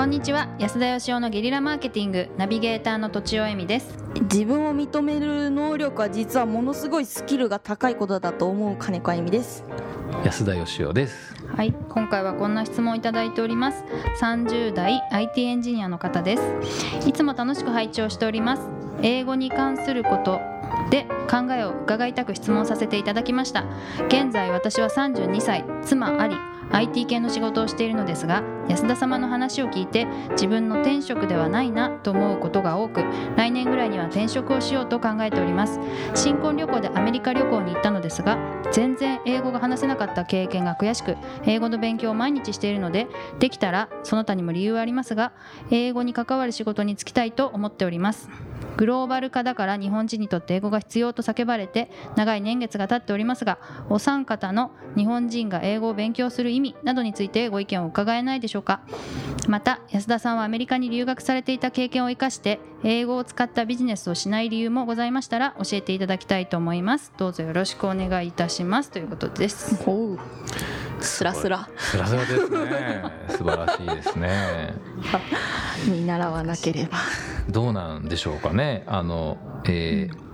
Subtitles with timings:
[0.00, 0.48] こんにちは。
[0.58, 3.98] 安田義雄のゲリラマーケティングナビゲーターのとちおえみです。
[4.32, 9.62] 自分を認める能力は実はものすごいスキルが高いことだと思う金子あゆみです。
[10.24, 11.34] 安田義雄です。
[11.54, 11.74] はい。
[11.90, 13.84] 今回はこんな質問をいただいております。
[14.22, 16.42] 30代 IT エンジニアの方です。
[17.06, 18.62] いつも楽しく拝聴しております。
[19.02, 20.40] 英語に関すること
[20.88, 23.66] で考えを伺いたく質問させていただきました。
[24.06, 26.36] 現在私は32歳妻あり
[26.72, 33.02] IT 系の仕事をしているのですが安田様の話を聞いて自分の転職ではないなと思うことが多く
[33.36, 35.80] 来年ぐらいには転職をしようと考えております。
[36.14, 38.38] 新婚旅行でアメリカ旅行に行ったのですが
[38.70, 43.08] 全然英語が話せなかった経験が悔しく英語の勉強を毎日しているので
[43.40, 45.32] できたらその他にも理由はありますが
[45.72, 48.28] 英語に関わる仕事に就きたいと思っております。
[48.76, 53.58] グローバル化だから日本人にとって英語が必要と叫ばれて長い年月が経っておりますが
[53.90, 58.59] お三方の日本人が英語を勉強する意味などについてご意見を伺えないでしょうか。
[59.48, 67.12] また安田さんはアメリカに留学されていた経験を生かして英語を使ったビジネスをしない理由もございましたら教えていただきたいと思います。
[67.16, 68.90] どうぞよろしくお願いいたします。
[68.90, 69.82] ということです。
[69.86, 70.18] おう。
[71.00, 71.68] スラスラ。
[71.76, 73.02] スラスラですね。
[73.30, 74.74] 素晴らしいですね。
[75.88, 76.98] 見習わなければ。
[77.48, 78.84] どうなんでしょうかね。
[78.86, 80.29] あの、えー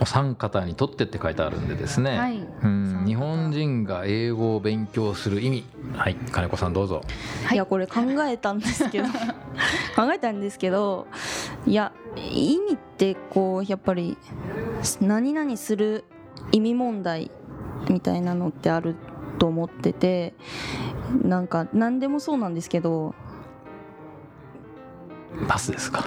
[0.00, 2.38] お三方にとってって書いてあるんでですね、はい。
[2.62, 3.04] うん。
[3.06, 5.64] 日本人が英語を勉強する意味。
[5.94, 6.14] はい。
[6.14, 7.02] 金子さんどうぞ。
[7.52, 9.08] いやこれ考えたんですけど。
[9.96, 11.06] 考えたんですけど
[11.66, 14.16] いや意味ってこうやっぱり
[15.00, 16.04] 何々する
[16.52, 17.30] 意味問題
[17.88, 18.96] みたいなのってある
[19.38, 20.34] と思ってて
[21.22, 23.14] なんか何でもそうなんですけど
[25.48, 26.04] パスですか？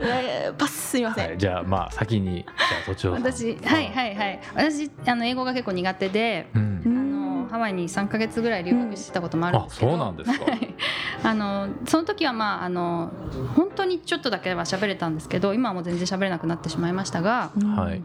[0.00, 2.44] えーパスすいません、はい、じゃあまあ先に
[2.96, 4.40] じゃあ私はいはいはい。
[4.54, 6.82] 私あの英語が結構苦手でううん。
[6.82, 10.44] んあのハワイに3か月ぐらい留学してたこともあるんあですけど、そうなんですか。
[10.44, 10.74] はい。
[11.22, 13.12] あのその時はまああの
[13.54, 18.02] 本当にちょっとだけは喋れたんですけど今はもう全然喋れなくなってしまいましたがうんはい。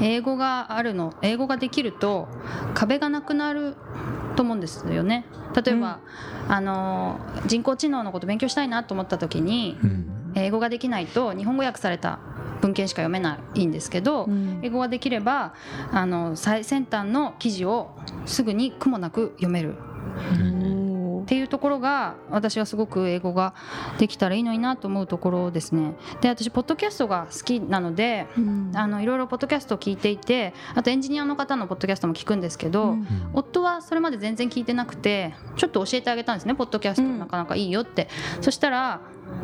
[0.00, 2.28] 英語があるの英語ができると
[2.74, 3.74] 壁がなくなる
[4.38, 5.24] と思うんですよね。
[5.60, 5.98] 例えば、
[6.48, 10.14] あの人工知能のこと勉強したいなと思った時にうん。
[10.34, 12.20] 英語ができないと日本語訳された
[12.60, 14.60] 文献しか読めないんですけど、うん。
[14.62, 15.54] 英語ができれば
[15.90, 19.74] あの最先端の記事をすぐに苦もなく読める。
[21.22, 23.52] っていうところが私はすごく英語が
[23.98, 25.94] できたらいいのになと思うところですね。
[26.20, 28.70] で私ポッドキャストが好きなのでうん。
[28.74, 33.06] あのいろいろポッドキャストを聞いていてあとエンジニアの方のポッドキャストも聞くんですけど、うんうん。
[33.32, 37.18] 夫はそれまで全然聞いてなくてちょっと教えてあげたんですねポッドキャストうん。
[37.18, 38.08] なかなかいいよって、
[38.40, 39.00] そしたら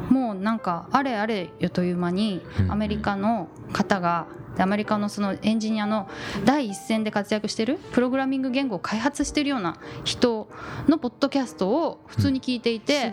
[0.08, 2.70] もうなんかあれあれよという間にうん。
[2.70, 6.08] アメリカの方がでアメリカのそのエンジニアの
[6.44, 10.48] 第一線で活躍してるプログラミング言語を開発してるような人
[10.88, 13.08] のポッドキャストを普通に聞いていて、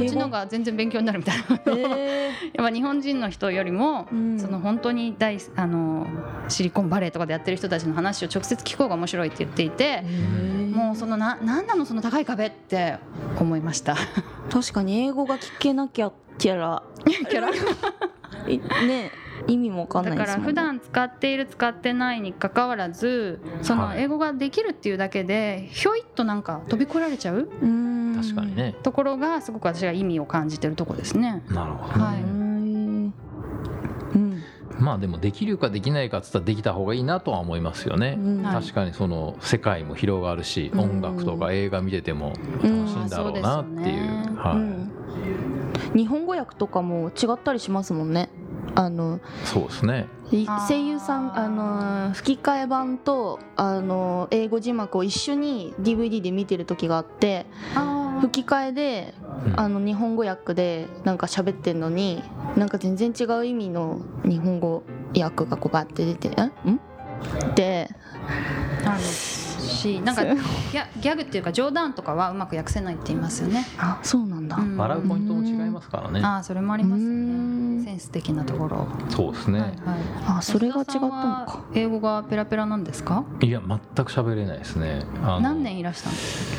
[0.00, 1.60] うちのが全然勉強になるみたいな。
[1.76, 4.38] え やっぱ日本人の人よりも、うん。
[4.40, 6.06] その本当に大あの
[6.48, 10.74] シリコンバレーとかでやってる人たちの話を直接聞こうが面白いって言っていて、ー。
[10.74, 12.96] もうそのな何なのその高い壁って
[13.38, 13.96] 思いました。
[14.50, 16.82] 確かに英語が聞けなきゃキャラ。
[17.04, 17.48] キャラ？
[18.50, 19.10] いね
[19.46, 24.02] 意味もわかんなだから普段使っている使ってないにかかわらずそのはい。
[24.02, 28.74] 英語ができるっていうだけでひょいっとなんか飛び越えられちゃううーん確かにね。
[28.82, 31.42] ところがすごく私が意味を感じてるところですね。
[31.50, 32.24] なるほどね、はい。
[34.80, 38.42] まあでもできるかできないかっつったらできた方がいいなとは思いますよね、うん。
[38.42, 38.54] はい。
[38.54, 40.80] 確かにその世界も広がるし、うん。
[40.80, 42.32] 音楽とか映画見てても
[42.62, 44.24] 楽しいんだろうなっていう,、うん。
[44.24, 44.36] そうですよね。
[44.36, 44.92] はいうん。
[45.94, 48.28] 日本語訳とかも違ったりしますもんね。
[48.74, 50.08] あのそうですね。
[50.68, 57.46] 声優さんあの吹き替え版とあの英語字幕を一緒に DVD で見てる時があって
[57.76, 59.14] あ吹き替えで
[59.46, 62.22] うんあの日本語訳でなんか喋ってんのに
[62.56, 64.82] なんか全然違う意味の日本語
[65.18, 66.80] 訳がこうバって出て「んん?」
[67.54, 67.90] で
[68.84, 73.66] あるしなんかギャギャグっていうか冗談とかはうまく訳せないって言いますよね。
[73.78, 77.08] あそうなんだ、うん笑うポイントも違いますからねああそれもありますね。
[77.84, 78.86] んセンス的なところ。
[79.10, 79.78] そうですね、はいはい。
[80.38, 83.24] あそれが違ったのか英語がペラペラなんですか？
[83.40, 86.56] い、や全く喋れないですね何年いらしたんです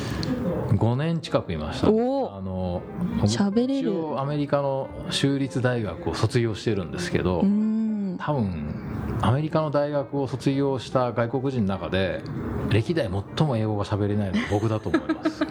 [0.68, 2.82] か？5年近くいましたおーあの
[3.22, 12.22] 喋れる一応アメリカの州立大学を卒業してるんですけど、うーん多分アメリカの大学を卒業した外国人の中で
[12.70, 15.42] 歴代最も英語が喋れないのは僕だと思います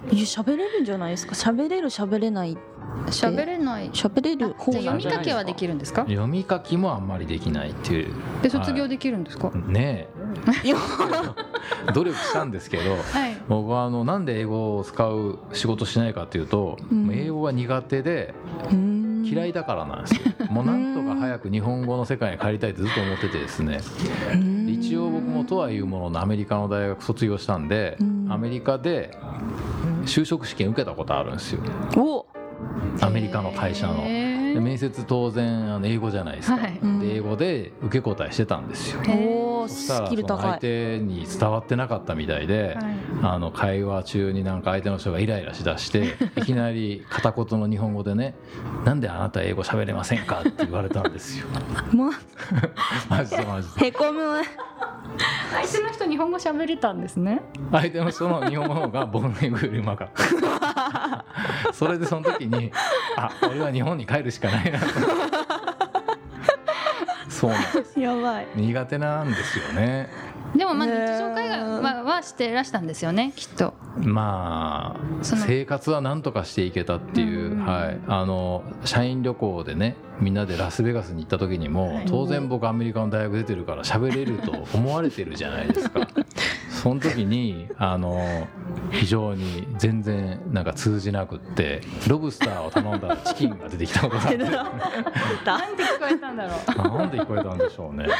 [0.00, 1.34] 喋れるんじゃないですか？
[1.34, 2.56] 喋れる喋れない
[3.06, 3.90] 喋れない。
[3.90, 6.02] 喋れる方じゃ読み書きはできるんですか？
[6.02, 8.12] 読み書きもあんまりできないっていう。
[8.42, 9.50] で卒業できるんですか？
[9.50, 10.08] ね
[10.64, 10.76] いや
[11.88, 11.92] え。
[11.94, 12.96] 努力したんですけどは
[13.28, 13.36] い。
[13.48, 17.10] 僕はあのなんで英語を使う仕事しないかっていうと、うん。
[17.12, 18.34] 英語が苦手で
[18.70, 18.91] うん
[19.32, 20.20] 嫌いだからなんですよ。
[20.50, 23.80] もうなんとか早く日本語の世界に帰りたいってずっと思っててですね。
[24.68, 28.26] 一応僕もとはいうもののアメリカの大学卒業したんでうん。
[28.30, 29.16] アメリカで
[30.04, 31.62] 就職試験受けたことあるんですよ。
[31.96, 32.26] お。
[33.00, 34.04] アメリカの会社の。
[34.60, 36.72] 面接当然あの英語じゃないですか、はい。
[37.00, 39.00] で英語で受け答えしてたんですよ
[39.62, 42.96] おーそしたスらその相手に伝わってなかったみたいで、はい。
[43.22, 48.34] あの会話中になんか相手の人がイライラしだして いきなり片言の日本語でね
[48.84, 51.46] 「なんであなた英語喋れませんか?」って言われたんですよ。
[51.92, 52.10] ま
[53.08, 53.86] マジでマジで。
[53.86, 54.20] へこむ。
[55.52, 57.42] 相手の人日本語喋れたんですね。
[57.70, 61.24] 相手の人の日本語の方が僕の英語よりうまかった。
[61.72, 62.72] それでその時に
[63.16, 64.86] あ俺は日本に帰るしかないなと
[67.42, 67.98] そうなんです。
[67.98, 68.46] やばい。
[68.54, 70.08] 苦手なんですよね
[70.56, 73.74] でもまあ日常会話ははしてらしたんですよねきっと。
[73.98, 77.64] まあ生活はなんとかしていけたっていう、うん。
[77.64, 82.06] はい、あの社員旅行でねみんなでラスベガスに行った時にも、はい。
[82.06, 86.06] 当然僕アメリカの大学出てるから喋れると思われてるじゃないですか。
[86.82, 88.48] その時にあの
[88.90, 94.38] 非常に全然なんか通じなくってロブスターを頼んだらチキンが出てきたことがあって。
[94.38, 96.98] なんて聞こえたんだろう。
[96.98, 98.14] なんで聞こえたんでしょうね、は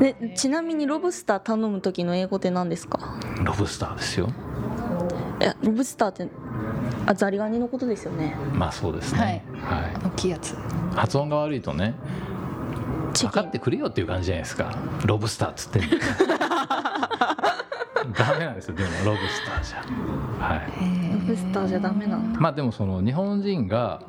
[0.00, 3.18] でちなみにロブスター頼む時の英語って何ですか？
[3.40, 4.28] い、ロブスターですよ。
[5.40, 6.28] えロブスターって
[7.06, 8.36] あザリガニのことですよね。
[8.52, 9.92] まあそうですね、はい。
[10.06, 10.54] 大きいやつ。
[10.94, 11.94] 発音が悪いとね
[13.14, 14.70] 分かってくれよっていう感じじゃないですか。
[15.06, 15.88] ロブスターっつってんの。
[18.16, 20.46] ダメなんですよでもロブスターじゃ。
[20.46, 20.60] はい。
[21.12, 22.40] ロブスターじゃダメなんだ。
[22.40, 24.02] まあでもその日本人が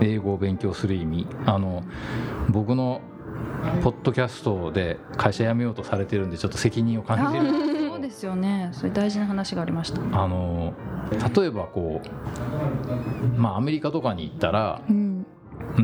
[0.00, 1.26] 英語を勉強する意味。
[1.46, 1.82] あの
[2.50, 3.00] 僕の
[3.82, 7.88] ポッドキャストで会社辞めようとされてるんでちょっと責任を感じてる。
[7.90, 8.70] そうですよね。
[8.72, 10.00] それ大事な話がありました。
[10.00, 10.72] あの
[11.34, 15.26] 例えばこうまあアメリカとかに行ったらうん。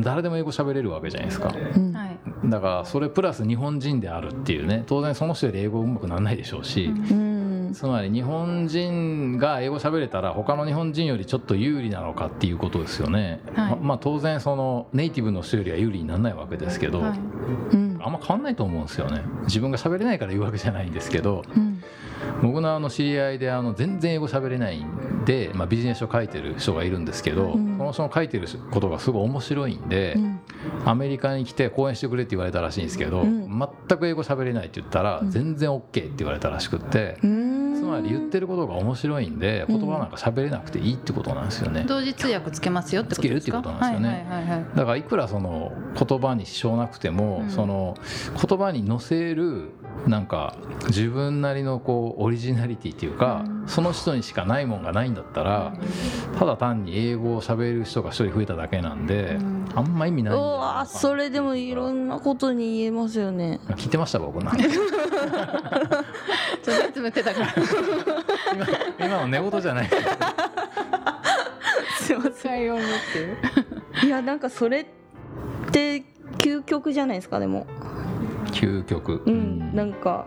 [0.01, 1.53] 誰でも英語喋れるわけじゃないですか。
[1.75, 1.93] うん。
[1.93, 4.83] はいだからそれプラス日本人であるっていうね。
[4.85, 7.24] 当然その人より英語うまくならないでしょうし、うん
[7.75, 13.69] つまり日本人が英語喋れたら他の日本人よりちょっと有利なのかっていうことですよね、はい。
[13.71, 17.19] ままあ当然そのネイティブの人よりは有利にならないわけですけど、はい
[17.73, 17.99] うん。
[18.01, 19.23] あんま変わんないと思うんですよね。
[19.43, 21.83] 自分が喋れないから言うわけじゃないんですけどうん。
[22.41, 27.77] 僕のあの知り合いであの全然英語喋れないんで、まあ、ビジネス書書いてる人がいるんですけど、うん。
[27.77, 30.39] その人の書いてることがすごい面白いんで、うん。
[30.85, 33.49] アメリカに来て講演してくれって言われたらしいんですけど、うん。
[33.89, 35.29] 全く英語喋れないって言ったらうん。
[35.29, 37.44] 全然 OK って言われたらしくって、うん。
[37.44, 37.44] つ
[37.85, 41.85] まり言ってることが面白いんで言葉なんか喋れなくていいってことなんですよね。
[41.87, 43.51] 同時通訳つけますよってことですか？
[43.51, 44.25] つけるってことなんですよね。
[44.29, 47.49] はいはいはいはいだからいくらその言葉に支障なくても、うん。
[47.49, 47.95] その
[48.47, 49.71] 言葉に乗せる
[50.07, 50.55] なんか
[50.87, 53.63] 自分なりのこうオリジナリティっていうか、うん。
[53.67, 55.73] その人にしかないもんがないんだったら、
[56.37, 59.65] ただ単に英語を喋る人が一人増えただけなんで、うん。
[59.75, 63.59] あんま意味ないなそれでもいろんなことに言えますよね。
[63.75, 64.43] 聞いてました僕。
[64.43, 64.69] なんかちょ
[66.73, 67.47] っとつぶってたから
[68.99, 69.87] 今今の寝言じゃない。
[69.87, 69.97] で
[71.99, 72.63] すいません。
[74.03, 74.85] いやなんかそれっ
[75.71, 76.03] て
[76.37, 77.65] 究極じゃないですかでも。
[78.51, 79.75] 究極、うん。
[79.75, 80.25] なんか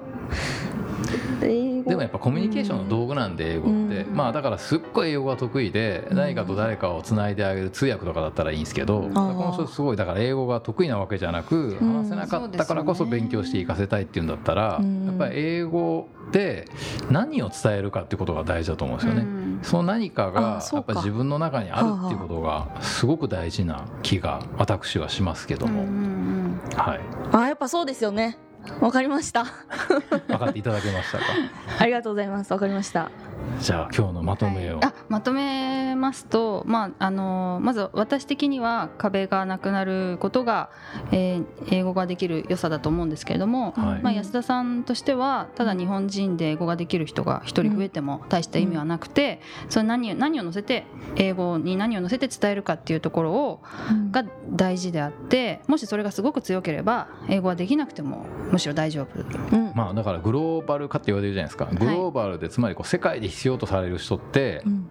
[1.88, 4.14] でもやっぱコミュニケーションの道具なんで英語って、うん。
[4.14, 6.16] まあだからすっごい英語が得意でうん。
[6.16, 9.12] 何かと誰かをつないであげる通訳とかだったらいいんですけど、こー。
[9.12, 12.02] の人すごいだから英語が得意なわけじゃなくうん。
[12.02, 16.68] 話せなかったからこそ勉強していかせたいっていうんだったら、うんやっぱり英語で
[17.10, 19.22] 何を伝えるかってことが大事だと思うんですよね。
[19.22, 19.60] うん。
[19.62, 25.84] その何かあがやっぱ自分の中にあるっていうことがすごく大事な気が私はしますけども、
[26.76, 27.00] はい。
[27.32, 28.38] あやっぱそうですよね
[28.80, 29.44] わかりました。
[30.28, 31.24] 分かっていただけましたか？
[31.80, 32.52] ありがとうございます。
[32.52, 33.10] わかりました。
[33.60, 34.84] じゃあ今日のまとめを、はい。
[34.86, 40.70] あまとめますと、まあ、あのまず私的には壁がなくなることが、
[41.12, 44.02] えー英語ができる良さだと思うんですけれども、はい。
[44.02, 50.84] まあ、安田さんとしてはただ日本人で英語ができる人が一人増えても大した意味はなくて、それ何何を乗せて
[51.16, 53.60] 英語に何を乗せて伝えるかっていうところを
[54.10, 59.20] が大事であってもしそれがすごく強ければ英語はできなくてもむしろ大丈夫。
[59.20, 59.72] うん。
[59.74, 61.66] まあだからグローバル化って言われるじゃないですか。
[61.66, 64.88] グローバルでつまりこう世界で必要とされる人ってうん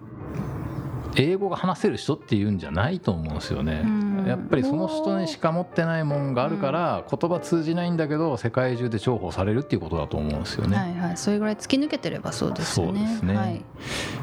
[1.20, 3.82] 英語が話せる人っていうんじゃないと思うんですよね。
[3.84, 4.26] うん。
[4.28, 10.78] やっぱりその人にしか持ってないもんがあるから言葉通じないんだけど世界中で重宝されるっていうことだと思うんですよね。
[10.78, 13.00] はいはい、それぐらい突き抜けてればそうですよね。
[13.00, 13.36] そうですね。
[13.36, 13.66] はい、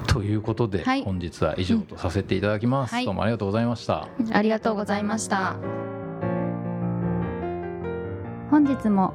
[0.06, 1.02] ということで、はい。
[1.02, 3.04] 本日は以上とさせていただきます、はい。
[3.04, 4.06] どうもありがとうございました。
[4.32, 5.56] ありがとうございました。
[8.50, 9.14] 本日も